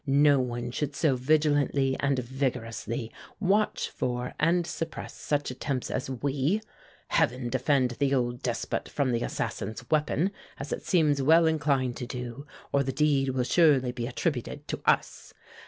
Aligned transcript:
No 0.07 0.39
one 0.39 0.71
should 0.71 0.95
so 0.95 1.15
vigilantly 1.15 1.95
and 1.99 2.17
vigorously 2.17 3.11
watch 3.39 3.87
for 3.87 4.33
and 4.39 4.65
suppress 4.65 5.13
such 5.13 5.51
attempts 5.51 5.91
as 5.91 6.09
we. 6.09 6.59
Heaven 7.09 7.49
defend 7.49 7.91
the 7.99 8.11
old 8.11 8.41
despot 8.41 8.89
from 8.89 9.11
the 9.11 9.21
assassin's 9.21 9.87
weapon, 9.91 10.31
as 10.59 10.73
it 10.73 10.81
seems 10.83 11.21
well 11.21 11.45
inclined 11.45 11.97
to 11.97 12.07
do, 12.07 12.47
or 12.73 12.81
the 12.81 12.91
deed 12.91 13.29
will 13.29 13.43
surely 13.43 13.91
be 13.91 14.07
attributed 14.07 14.67
to 14.69 14.79
us. 14.87 15.35